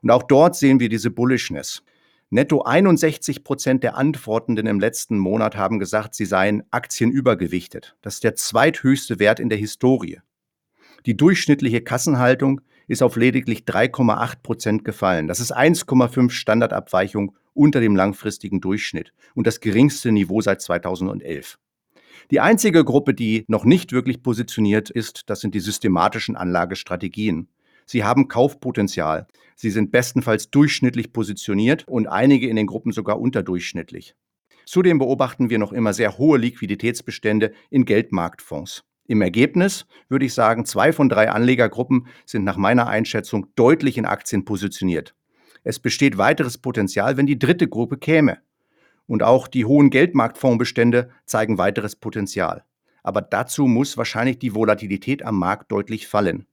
Und 0.00 0.10
auch 0.10 0.22
dort 0.22 0.56
sehen 0.56 0.80
wir 0.80 0.88
diese 0.88 1.10
Bullishness. 1.10 1.82
Netto 2.30 2.62
61 2.62 3.44
Prozent 3.44 3.82
der 3.82 3.98
Antwortenden 3.98 4.66
im 4.66 4.80
letzten 4.80 5.18
Monat 5.18 5.58
haben 5.58 5.78
gesagt, 5.78 6.14
sie 6.14 6.24
seien 6.24 6.62
aktienübergewichtet. 6.70 7.98
Das 8.00 8.14
ist 8.14 8.24
der 8.24 8.34
zweithöchste 8.34 9.18
Wert 9.18 9.40
in 9.40 9.50
der 9.50 9.58
Historie. 9.58 10.20
Die 11.04 11.18
durchschnittliche 11.18 11.82
Kassenhaltung 11.82 12.62
ist 12.88 13.02
auf 13.02 13.16
lediglich 13.16 13.64
3,8 13.64 14.36
Prozent 14.42 14.84
gefallen. 14.86 15.28
Das 15.28 15.40
ist 15.40 15.54
1,5 15.54 16.30
Standardabweichung 16.30 17.36
unter 17.52 17.80
dem 17.80 17.94
langfristigen 17.94 18.62
Durchschnitt 18.62 19.12
und 19.34 19.46
das 19.46 19.60
geringste 19.60 20.12
Niveau 20.12 20.40
seit 20.40 20.62
2011. 20.62 21.58
Die 22.30 22.38
einzige 22.38 22.84
Gruppe, 22.84 23.12
die 23.12 23.44
noch 23.48 23.64
nicht 23.64 23.92
wirklich 23.92 24.22
positioniert 24.22 24.88
ist, 24.88 25.28
das 25.28 25.40
sind 25.40 25.52
die 25.52 25.60
systematischen 25.60 26.36
Anlagestrategien. 26.36 27.48
Sie 27.86 28.04
haben 28.04 28.28
Kaufpotenzial. 28.28 29.26
Sie 29.56 29.70
sind 29.70 29.90
bestenfalls 29.90 30.48
durchschnittlich 30.48 31.12
positioniert 31.12 31.88
und 31.88 32.06
einige 32.06 32.48
in 32.48 32.54
den 32.54 32.68
Gruppen 32.68 32.92
sogar 32.92 33.18
unterdurchschnittlich. 33.20 34.14
Zudem 34.64 35.00
beobachten 35.00 35.50
wir 35.50 35.58
noch 35.58 35.72
immer 35.72 35.92
sehr 35.92 36.18
hohe 36.18 36.38
Liquiditätsbestände 36.38 37.52
in 37.68 37.84
Geldmarktfonds. 37.84 38.84
Im 39.08 39.22
Ergebnis 39.22 39.86
würde 40.08 40.26
ich 40.26 40.34
sagen, 40.34 40.64
zwei 40.64 40.92
von 40.92 41.08
drei 41.08 41.32
Anlegergruppen 41.32 42.06
sind 42.26 42.44
nach 42.44 42.56
meiner 42.56 42.86
Einschätzung 42.86 43.48
deutlich 43.56 43.98
in 43.98 44.06
Aktien 44.06 44.44
positioniert. 44.44 45.16
Es 45.64 45.80
besteht 45.80 46.16
weiteres 46.16 46.58
Potenzial, 46.58 47.16
wenn 47.16 47.26
die 47.26 47.40
dritte 47.40 47.66
Gruppe 47.66 47.98
käme. 47.98 48.38
Und 49.10 49.24
auch 49.24 49.48
die 49.48 49.64
hohen 49.64 49.90
Geldmarktfondsbestände 49.90 51.10
zeigen 51.26 51.58
weiteres 51.58 51.96
Potenzial. 51.96 52.62
Aber 53.02 53.20
dazu 53.20 53.66
muss 53.66 53.96
wahrscheinlich 53.96 54.38
die 54.38 54.54
Volatilität 54.54 55.24
am 55.24 55.36
Markt 55.36 55.72
deutlich 55.72 56.06
fallen. 56.06 56.46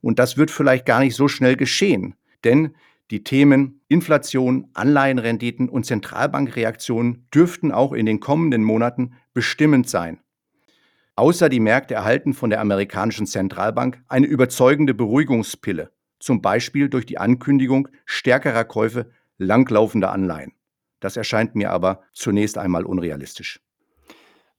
Und 0.00 0.18
das 0.18 0.36
wird 0.36 0.50
vielleicht 0.50 0.84
gar 0.84 0.98
nicht 0.98 1.14
so 1.14 1.28
schnell 1.28 1.54
geschehen, 1.54 2.16
denn 2.42 2.74
die 3.12 3.22
Themen 3.22 3.82
Inflation, 3.86 4.68
Anleihenrenditen 4.74 5.68
und 5.68 5.86
Zentralbankreaktionen 5.86 7.28
dürften 7.32 7.70
auch 7.70 7.92
in 7.92 8.04
den 8.04 8.18
kommenden 8.18 8.64
Monaten 8.64 9.12
bestimmend 9.32 9.88
sein. 9.88 10.18
Außer 11.14 11.48
die 11.48 11.60
Märkte 11.60 11.94
erhalten 11.94 12.34
von 12.34 12.50
der 12.50 12.60
amerikanischen 12.60 13.28
Zentralbank 13.28 14.02
eine 14.08 14.26
überzeugende 14.26 14.92
Beruhigungspille, 14.92 15.92
zum 16.18 16.42
Beispiel 16.42 16.88
durch 16.88 17.06
die 17.06 17.18
Ankündigung 17.18 17.86
stärkerer 18.06 18.64
Käufe 18.64 19.08
langlaufender 19.38 20.10
Anleihen. 20.10 20.55
Das 21.06 21.16
erscheint 21.16 21.54
mir 21.54 21.70
aber 21.70 22.00
zunächst 22.12 22.58
einmal 22.58 22.84
unrealistisch. 22.84 23.60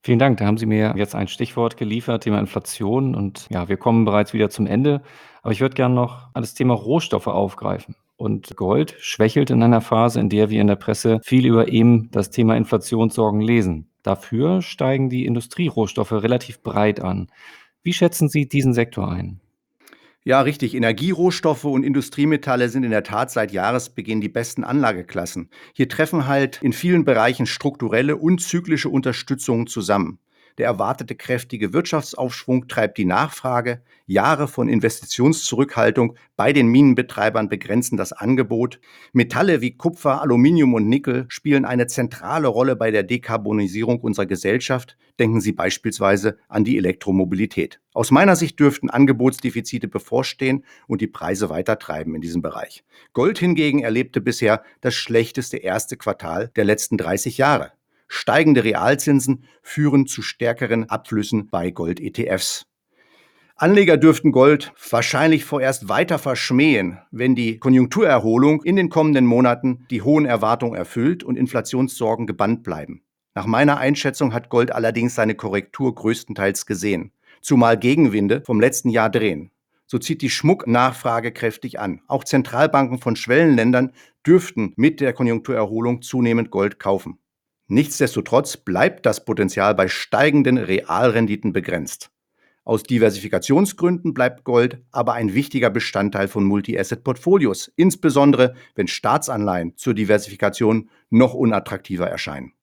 Vielen 0.01 0.17
Dank. 0.17 0.37
Da 0.37 0.45
haben 0.45 0.57
Sie 0.57 0.65
mir 0.65 0.93
jetzt 0.95 1.13
ein 1.13 1.27
Stichwort 1.27 1.75
geliefert, 1.75 2.23
Thema 2.23 2.39
Inflation. 2.39 3.15
Und 3.15 3.47
ja, 3.49 3.67
wir 3.67 3.75
kommen 3.75 4.05
bereits 4.05 4.31
wieder 4.31 4.49
zum 4.49 4.65
Ende. 4.65 5.01
Aber 5.41 5.51
ich 5.51 5.59
würde 5.59 5.75
gerne 5.75 5.93
noch 5.93 6.29
das 6.33 6.53
Thema 6.53 6.73
Rohstoffe 6.73 7.27
aufgreifen. 7.27 7.95
Und 8.15 8.55
Gold 8.55 8.95
schwächelt 8.97 9.49
in 9.49 9.61
einer 9.61 9.81
Phase, 9.81 10.21
in 10.21 10.29
der 10.29 10.49
wir 10.49 10.61
in 10.61 10.67
der 10.67 10.77
Presse 10.77 11.19
viel 11.21 11.45
über 11.45 11.67
eben 11.67 12.09
das 12.11 12.29
Thema 12.29 12.55
Inflationssorgen 12.55 13.41
lesen. 13.41 13.89
Dafür 14.01 14.61
steigen 14.61 15.09
die 15.09 15.25
Industrierohstoffe 15.25 16.13
relativ 16.13 16.63
breit 16.63 17.01
an. 17.01 17.27
Wie 17.83 17.91
schätzen 17.91 18.29
Sie 18.29 18.47
diesen 18.47 18.73
Sektor 18.73 19.11
ein? 19.11 19.41
Ja, 20.27 20.41
richtig. 20.41 20.75
Energierohstoffe 20.75 21.63
und 21.63 21.83
Industriemetalle 21.83 22.67
sind 22.67 22.83
in 22.83 22.91
der 22.91 23.03
Tat 23.03 23.31
seit 23.31 23.53
Jahresbeginn 23.53 24.19
die 24.19 24.27
besten 24.27 24.65
Anlageklassen. 24.65 25.49
Hier 25.73 25.87
treffen 25.87 26.27
halt 26.27 26.61
in 26.61 26.73
vielen 26.73 27.05
Bereichen 27.05 27.45
strukturelle 27.45 28.17
und 28.17 28.41
zyklische 28.41 28.89
Unterstützung 28.89 29.67
zusammen. 29.67 30.19
Der 30.57 30.65
erwartete 30.65 31.15
kräftige 31.15 31.71
Wirtschaftsaufschwung 31.71 32.67
treibt 32.67 32.97
die 32.97 33.05
Nachfrage. 33.05 33.83
Jahre 34.07 34.47
von 34.47 34.69
Investitionszurückhaltung 34.69 36.15
bei 36.35 36.51
den 36.51 36.67
Minenbetreibern 36.67 37.47
begrenzen 37.47 37.95
das 37.95 38.11
Angebot. 38.11 38.79
Metalle 39.13 39.61
wie 39.61 39.77
Kupfer, 39.77 40.21
Aluminium 40.21 40.73
und 40.73 40.89
Nickel 40.89 41.25
spielen 41.27 41.63
eine 41.63 41.85
zentrale 41.85 42.47
Rolle 42.47 42.75
bei 42.75 42.89
der 42.89 43.03
Dekarbonisierung 43.03 43.99
unserer 43.99 44.25
Gesellschaft. 44.25 44.97
Denken 45.19 45.41
Sie 45.41 45.51
beispielsweise 45.51 46.39
an 46.47 46.63
die 46.63 46.77
Elektromobilität. 46.77 47.79
Aus 47.93 48.09
meiner 48.09 48.35
Sicht 48.35 48.59
dürften 48.59 48.89
Angebotsdefizite 48.89 49.87
bevorstehen 49.87 50.63
und 50.87 51.01
die 51.01 51.07
Preise 51.07 51.49
weiter 51.51 51.77
treiben 51.77 52.15
in 52.15 52.21
diesem 52.21 52.41
Bereich. 52.41 52.83
Gold 53.13 53.37
hingegen 53.37 53.83
erlebte 53.83 54.21
bisher 54.21 54.63
das 54.81 54.95
schlechteste 54.95 55.57
erste 55.57 55.97
Quartal 55.97 56.49
der 56.55 56.65
letzten 56.65 56.97
30 56.97 57.37
Jahre. 57.37 57.76
Steigende 58.07 58.63
Realzinsen 58.63 59.45
führen 59.61 60.07
zu 60.07 60.21
stärkeren 60.21 60.89
Abflüssen 60.89 61.49
bei 61.49 61.71
Gold-ETFs. 61.71 62.65
Anleger 63.55 63.97
dürften 63.97 64.31
Gold 64.31 64.71
wahrscheinlich 64.91 65.43
vorerst 65.43 65.89
weiter 65.89 66.19
verschmähen, 66.19 66.99
wenn 67.09 67.33
die 67.33 67.57
Konjunkturerholung 67.57 68.63
in 68.63 68.75
den 68.75 68.89
kommenden 68.89 69.25
Monaten 69.25 69.87
die 69.89 70.03
hohen 70.03 70.25
Erwartungen 70.25 70.75
erfüllt 70.75 71.23
und 71.23 71.37
Inflationssorgen 71.37 72.27
gebannt 72.27 72.61
bleiben. 72.61 73.01
Nach 73.33 73.47
meiner 73.47 73.77
Einschätzung 73.77 74.31
hat 74.33 74.49
Gold 74.49 74.71
allerdings 74.71 75.15
seine 75.15 75.33
Korrektur 75.33 75.93
größtenteils 75.95 76.67
gesehen, 76.67 77.11
zumal 77.41 77.77
Gegenwinde 77.77 78.43
vom 78.45 78.59
letzten 78.59 78.89
Jahr 78.89 79.09
drehen. 79.09 79.51
So 79.87 79.97
zieht 79.97 80.21
die 80.21 80.29
Schmucknachfrage 80.29 81.31
kräftig 81.31 81.79
an. 81.79 82.01
Auch 82.07 82.25
Zentralbanken 82.25 82.99
von 82.99 83.15
Schwellenländern 83.15 83.91
dürften 84.25 84.73
mit 84.75 85.01
der 85.01 85.13
Konjunkturerholung 85.13 86.01
zunehmend 86.01 86.51
Gold 86.51 86.77
kaufen. 86.77 87.19
Nichtsdestotrotz 87.67 88.57
bleibt 88.57 89.05
das 89.05 89.25
Potenzial 89.25 89.75
bei 89.75 89.87
steigenden 89.87 90.57
Realrenditen 90.57 91.51
begrenzt. 91.51 92.11
Aus 92.63 92.83
Diversifikationsgründen 92.83 94.13
bleibt 94.13 94.43
Gold 94.43 94.81
aber 94.91 95.13
ein 95.13 95.33
wichtiger 95.33 95.69
Bestandteil 95.69 96.27
von 96.27 96.43
Multi-Asset-Portfolios, 96.43 97.71
insbesondere 97.75 98.55
wenn 98.75 98.87
Staatsanleihen 98.87 99.77
zur 99.77 99.93
Diversifikation 99.93 100.89
noch 101.09 101.33
unattraktiver 101.33 102.07
erscheinen. 102.07 102.53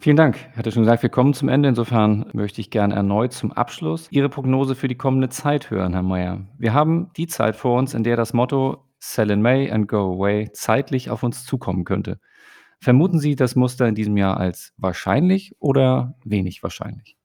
Vielen 0.00 0.16
Dank. 0.16 0.36
Ich 0.52 0.56
hatte 0.56 0.72
schon 0.72 0.84
gesagt, 0.84 1.02
wir 1.02 1.10
kommen 1.10 1.34
zum 1.34 1.50
Ende. 1.50 1.68
Insofern 1.68 2.30
möchte 2.32 2.62
ich 2.62 2.70
gerne 2.70 2.94
erneut 2.94 3.34
zum 3.34 3.52
Abschluss 3.52 4.08
Ihre 4.10 4.30
Prognose 4.30 4.74
für 4.74 4.88
die 4.88 4.94
kommende 4.94 5.28
Zeit 5.28 5.70
hören, 5.70 5.92
Herr 5.92 6.02
Mayer. 6.02 6.46
Wir 6.56 6.72
haben 6.72 7.10
die 7.18 7.26
Zeit 7.26 7.56
vor 7.56 7.78
uns, 7.78 7.92
in 7.92 8.04
der 8.04 8.16
das 8.16 8.32
Motto 8.32 8.86
Sell 8.98 9.30
in 9.30 9.42
May 9.42 9.70
and 9.70 9.88
Go 9.88 10.14
Away 10.14 10.48
zeitlich 10.54 11.10
auf 11.10 11.22
uns 11.22 11.44
zukommen 11.44 11.84
könnte. 11.84 12.18
Vermuten 12.82 13.18
Sie 13.18 13.36
das 13.36 13.56
Muster 13.56 13.86
in 13.86 13.94
diesem 13.94 14.16
Jahr 14.16 14.38
als 14.38 14.72
wahrscheinlich 14.78 15.54
oder 15.58 16.14
wenig 16.24 16.62
wahrscheinlich? 16.62 17.16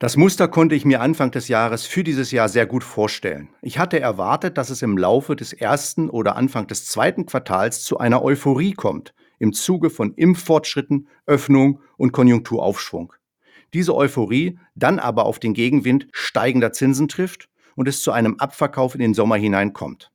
Das 0.00 0.16
Muster 0.16 0.48
konnte 0.48 0.74
ich 0.74 0.84
mir 0.84 1.00
Anfang 1.00 1.30
des 1.30 1.46
Jahres 1.46 1.86
für 1.86 2.02
dieses 2.02 2.32
Jahr 2.32 2.48
sehr 2.48 2.66
gut 2.66 2.82
vorstellen. 2.82 3.48
Ich 3.62 3.78
hatte 3.78 4.00
erwartet, 4.00 4.58
dass 4.58 4.70
es 4.70 4.82
im 4.82 4.98
Laufe 4.98 5.36
des 5.36 5.52
ersten 5.52 6.10
oder 6.10 6.34
Anfang 6.34 6.66
des 6.66 6.86
zweiten 6.86 7.24
Quartals 7.24 7.84
zu 7.84 7.98
einer 7.98 8.22
Euphorie 8.22 8.72
kommt, 8.72 9.14
im 9.38 9.52
Zuge 9.52 9.90
von 9.90 10.12
Impffortschritten, 10.14 11.06
Öffnung 11.26 11.80
und 11.96 12.10
Konjunkturaufschwung. 12.10 13.12
Diese 13.72 13.94
Euphorie 13.94 14.58
dann 14.74 14.98
aber 14.98 15.24
auf 15.24 15.38
den 15.38 15.54
Gegenwind 15.54 16.08
steigender 16.10 16.72
Zinsen 16.72 17.06
trifft 17.06 17.48
und 17.76 17.86
es 17.86 18.02
zu 18.02 18.10
einem 18.10 18.40
Abverkauf 18.40 18.94
in 18.94 19.00
den 19.00 19.14
Sommer 19.14 19.36
hineinkommt. 19.36 20.10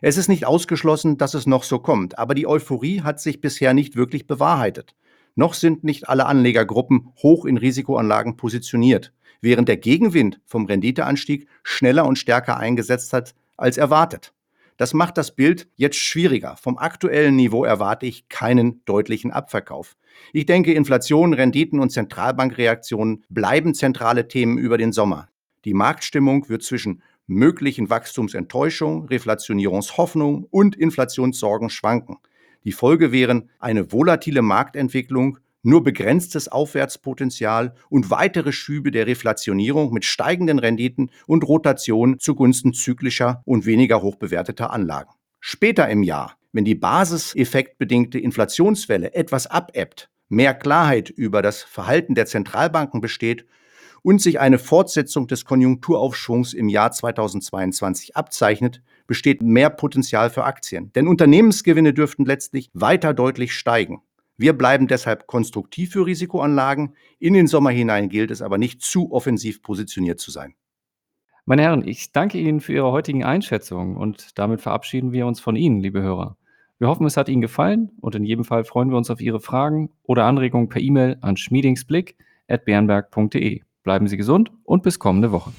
Es 0.00 0.16
ist 0.16 0.28
nicht 0.28 0.46
ausgeschlossen, 0.46 1.18
dass 1.18 1.34
es 1.34 1.46
noch 1.46 1.64
so 1.64 1.78
kommt, 1.78 2.18
aber 2.18 2.34
die 2.34 2.46
Euphorie 2.46 3.02
hat 3.02 3.20
sich 3.20 3.40
bisher 3.40 3.74
nicht 3.74 3.96
wirklich 3.96 4.26
bewahrheitet. 4.26 4.94
Noch 5.34 5.54
sind 5.54 5.84
nicht 5.84 6.08
alle 6.08 6.26
Anlegergruppen 6.26 7.12
hoch 7.22 7.44
in 7.44 7.56
Risikoanlagen 7.56 8.36
positioniert, 8.36 9.12
während 9.40 9.68
der 9.68 9.76
Gegenwind 9.76 10.40
vom 10.44 10.66
Renditeanstieg 10.66 11.48
schneller 11.62 12.06
und 12.06 12.18
stärker 12.18 12.56
eingesetzt 12.58 13.12
hat 13.12 13.34
als 13.56 13.76
erwartet. 13.76 14.32
Das 14.76 14.94
macht 14.94 15.18
das 15.18 15.34
Bild 15.34 15.68
jetzt 15.74 15.98
schwieriger. 15.98 16.56
Vom 16.56 16.78
aktuellen 16.78 17.34
Niveau 17.34 17.64
erwarte 17.64 18.06
ich 18.06 18.28
keinen 18.28 18.84
deutlichen 18.84 19.32
Abverkauf. 19.32 19.96
Ich 20.32 20.46
denke, 20.46 20.72
Inflation, 20.72 21.34
Renditen 21.34 21.80
und 21.80 21.90
Zentralbankreaktionen 21.90 23.24
bleiben 23.28 23.74
zentrale 23.74 24.28
Themen 24.28 24.56
über 24.56 24.78
den 24.78 24.92
Sommer. 24.92 25.28
Die 25.64 25.74
Marktstimmung 25.74 26.48
wird 26.48 26.62
zwischen 26.62 27.02
möglichen 27.28 27.90
Wachstumsenttäuschung, 27.90 29.04
Reflationierungshoffnung 29.06 30.44
und 30.50 30.74
Inflationssorgen 30.74 31.70
schwanken. 31.70 32.16
Die 32.64 32.72
Folge 32.72 33.12
wären 33.12 33.50
eine 33.60 33.92
volatile 33.92 34.42
Marktentwicklung, 34.42 35.38
nur 35.62 35.84
begrenztes 35.84 36.48
Aufwärtspotenzial 36.48 37.74
und 37.90 38.10
weitere 38.10 38.52
Schübe 38.52 38.90
der 38.90 39.06
Reflationierung 39.06 39.92
mit 39.92 40.04
steigenden 40.04 40.58
Renditen 40.58 41.10
und 41.26 41.46
Rotation 41.46 42.18
zugunsten 42.18 42.72
zyklischer 42.72 43.42
und 43.44 43.66
weniger 43.66 44.02
hochbewerteter 44.02 44.72
Anlagen. 44.72 45.10
Später 45.40 45.88
im 45.88 46.02
Jahr, 46.02 46.36
wenn 46.52 46.64
die 46.64 46.74
basiseffektbedingte 46.74 48.18
Inflationswelle 48.18 49.14
etwas 49.14 49.46
abebbt, 49.46 50.08
mehr 50.28 50.54
Klarheit 50.54 51.10
über 51.10 51.42
das 51.42 51.62
Verhalten 51.62 52.14
der 52.14 52.26
Zentralbanken 52.26 53.00
besteht 53.00 53.46
und 54.02 54.20
sich 54.20 54.40
eine 54.40 54.58
Fortsetzung 54.58 55.26
des 55.26 55.44
Konjunkturaufschwungs 55.44 56.54
im 56.54 56.68
Jahr 56.68 56.92
2022 56.92 58.16
abzeichnet, 58.16 58.82
besteht 59.06 59.42
mehr 59.42 59.70
Potenzial 59.70 60.30
für 60.30 60.44
Aktien. 60.44 60.92
Denn 60.92 61.08
Unternehmensgewinne 61.08 61.94
dürften 61.94 62.24
letztlich 62.24 62.70
weiter 62.74 63.14
deutlich 63.14 63.52
steigen. 63.52 64.02
Wir 64.36 64.52
bleiben 64.52 64.86
deshalb 64.86 65.26
konstruktiv 65.26 65.92
für 65.92 66.06
Risikoanlagen. 66.06 66.94
In 67.18 67.34
den 67.34 67.48
Sommer 67.48 67.70
hinein 67.70 68.08
gilt 68.08 68.30
es 68.30 68.40
aber 68.40 68.56
nicht 68.56 68.82
zu 68.82 69.10
offensiv 69.10 69.62
positioniert 69.62 70.20
zu 70.20 70.30
sein. 70.30 70.54
Meine 71.44 71.62
Herren, 71.62 71.88
ich 71.88 72.12
danke 72.12 72.38
Ihnen 72.38 72.60
für 72.60 72.74
Ihre 72.74 72.92
heutigen 72.92 73.24
Einschätzungen 73.24 73.96
und 73.96 74.38
damit 74.38 74.60
verabschieden 74.60 75.10
wir 75.12 75.26
uns 75.26 75.40
von 75.40 75.56
Ihnen, 75.56 75.80
liebe 75.80 76.02
Hörer. 76.02 76.36
Wir 76.78 76.88
hoffen, 76.88 77.06
es 77.06 77.16
hat 77.16 77.28
Ihnen 77.28 77.42
gefallen 77.42 77.90
und 78.00 78.14
in 78.14 78.24
jedem 78.24 78.44
Fall 78.44 78.62
freuen 78.64 78.90
wir 78.90 78.96
uns 78.96 79.10
auf 79.10 79.20
Ihre 79.20 79.40
Fragen 79.40 79.90
oder 80.04 80.26
Anregungen 80.26 80.68
per 80.68 80.80
E-Mail 80.80 81.18
an 81.20 81.36
schmiedingsblick.bernberg.de. 81.36 83.62
Bleiben 83.88 84.06
Sie 84.06 84.18
gesund 84.18 84.52
und 84.64 84.82
bis 84.82 84.98
kommende 84.98 85.32
Woche. 85.32 85.50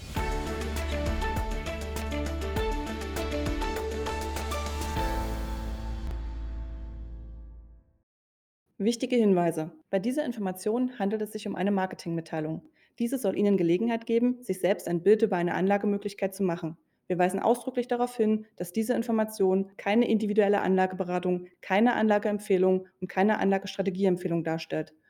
Wichtige 8.78 9.16
Hinweise. 9.16 9.72
Bei 9.90 9.98
dieser 9.98 10.26
Information 10.26 11.00
handelt 11.00 11.24
es 11.24 11.32
sich 11.32 11.48
um 11.48 11.56
eine 11.56 11.72
Marketingmitteilung. 11.72 12.62
Diese 13.00 13.18
soll 13.18 13.36
Ihnen 13.36 13.58
Gelegenheit 13.58 14.06
geben, 14.06 14.44
sich 14.44 14.60
selbst 14.60 14.88
ein 14.88 15.02
Bild 15.02 15.24
über 15.24 15.38
eine 15.38 15.56
Anlagemöglichkeit 15.56 16.36
zu 16.36 16.44
machen. 16.44 16.78
Wir 17.08 17.18
weisen 17.18 17.40
ausdrücklich 17.40 17.88
darauf 17.88 18.16
hin, 18.16 18.46
dass 18.58 18.72
diese 18.72 18.94
Information 18.94 19.72
keine 19.78 20.08
individuelle 20.08 20.62
Anlageberatung, 20.62 21.48
keine 21.62 21.96
Anlageempfehlung 21.96 22.86
und 23.02 23.08
keine 23.08 23.40
Anlagestrategieempfehlung 23.40 24.44
darstellt. 24.44 24.94